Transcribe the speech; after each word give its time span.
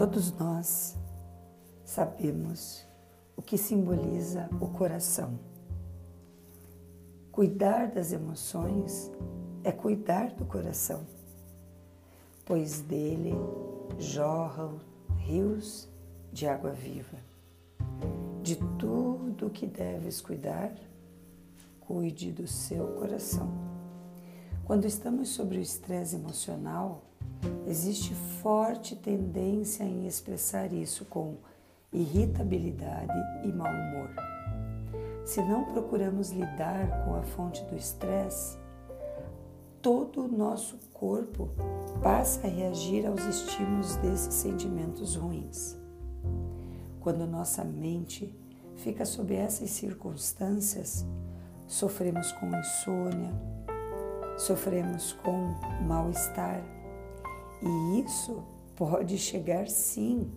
Todos 0.00 0.32
nós 0.32 0.96
sabemos 1.84 2.86
o 3.36 3.42
que 3.42 3.58
simboliza 3.58 4.48
o 4.58 4.66
coração. 4.66 5.38
Cuidar 7.30 7.90
das 7.90 8.10
emoções 8.10 9.10
é 9.62 9.70
cuidar 9.70 10.30
do 10.30 10.46
coração, 10.46 11.06
pois 12.46 12.80
dele 12.80 13.34
jorram 13.98 14.80
rios 15.18 15.86
de 16.32 16.46
água 16.46 16.70
viva. 16.70 17.18
De 18.42 18.56
tudo 18.78 19.50
que 19.50 19.66
deves 19.66 20.22
cuidar, 20.22 20.72
cuide 21.78 22.32
do 22.32 22.46
seu 22.46 22.86
coração. 22.94 23.50
Quando 24.64 24.86
estamos 24.86 25.28
sobre 25.28 25.58
o 25.58 25.60
estresse 25.60 26.16
emocional, 26.16 27.02
existe 27.66 28.14
forte 28.42 28.96
tendência 28.96 29.84
em 29.84 30.06
expressar 30.06 30.72
isso 30.72 31.04
com 31.04 31.36
irritabilidade 31.92 33.18
e 33.44 33.52
mau 33.52 33.70
humor. 33.72 34.10
Se 35.24 35.42
não 35.42 35.64
procuramos 35.64 36.30
lidar 36.30 37.04
com 37.04 37.14
a 37.14 37.22
fonte 37.22 37.62
do 37.64 37.76
estresse, 37.76 38.58
todo 39.80 40.24
o 40.24 40.28
nosso 40.28 40.78
corpo 40.92 41.50
passa 42.02 42.46
a 42.46 42.50
reagir 42.50 43.06
aos 43.06 43.24
estímulos 43.24 43.96
desses 43.96 44.34
sentimentos 44.34 45.16
ruins. 45.16 45.78
Quando 47.00 47.26
nossa 47.26 47.64
mente 47.64 48.34
fica 48.76 49.04
sob 49.04 49.34
essas 49.34 49.70
circunstâncias, 49.70 51.06
sofremos 51.66 52.32
com 52.32 52.46
insônia, 52.46 53.32
sofremos 54.36 55.12
com 55.12 55.54
mal-estar 55.86 56.62
e 57.62 58.00
isso 58.00 58.42
pode 58.74 59.18
chegar 59.18 59.68
sim 59.68 60.30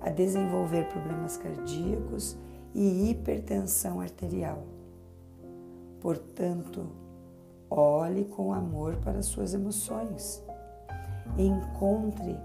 a 0.00 0.10
desenvolver 0.10 0.88
problemas 0.88 1.36
cardíacos 1.36 2.36
e 2.74 3.10
hipertensão 3.10 4.00
arterial. 4.00 4.64
Portanto, 6.00 6.88
olhe 7.70 8.24
com 8.24 8.52
amor 8.52 8.96
para 8.96 9.22
suas 9.22 9.54
emoções. 9.54 10.42
Encontre 11.38 12.36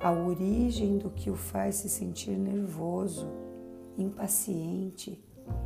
a 0.00 0.10
origem 0.12 0.98
do 0.98 1.10
que 1.10 1.30
o 1.30 1.36
faz 1.36 1.76
se 1.76 1.88
sentir 1.88 2.36
nervoso, 2.36 3.26
impaciente, 3.96 5.22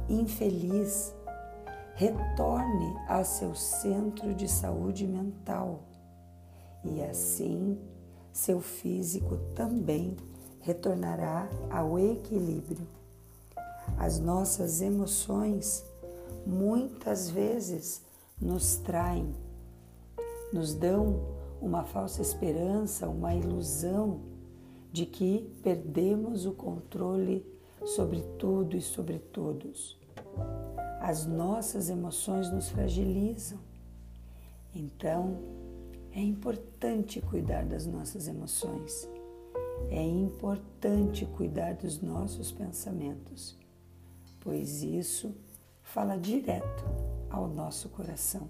infeliz. 0.09 1.14
Retorne 1.95 2.95
ao 3.09 3.25
seu 3.25 3.55
centro 3.57 4.33
de 4.33 4.47
saúde 4.47 5.05
mental 5.05 5.83
e 6.85 7.03
assim 7.03 7.77
seu 8.33 8.61
físico 8.61 9.37
também 9.55 10.17
retornará 10.61 11.48
ao 11.71 11.98
equilíbrio. 11.98 12.87
As 13.97 14.19
nossas 14.19 14.81
emoções 14.81 15.85
muitas 16.47 17.31
vezes 17.31 18.03
nos 18.41 18.77
traem, 18.77 19.35
nos 20.53 20.75
dão 20.75 21.20
uma 21.61 21.85
falsa 21.85 22.23
esperança, 22.23 23.09
uma 23.09 23.35
ilusão 23.35 24.20
de 24.92 25.05
que 25.05 25.51
perdemos 25.63 26.47
o 26.47 26.53
controle 26.53 27.45
sobre 27.85 28.23
tudo 28.39 28.77
e 28.77 28.81
sobre 28.81 29.19
todos. 29.19 29.98
As 31.01 31.27
nossas 31.27 31.89
emoções 31.89 32.51
nos 32.51 32.69
fragilizam. 32.69 33.59
Então, 34.75 35.39
é 36.19 36.20
importante 36.20 37.20
cuidar 37.20 37.64
das 37.64 37.86
nossas 37.86 38.27
emoções. 38.27 39.08
É 39.88 40.02
importante 40.02 41.24
cuidar 41.24 41.74
dos 41.74 42.02
nossos 42.02 42.50
pensamentos, 42.50 43.56
pois 44.40 44.83
isso 44.83 45.33
fala 45.80 46.17
direto 46.17 46.84
ao 47.30 47.46
nosso 47.46 47.89
coração. 47.90 48.48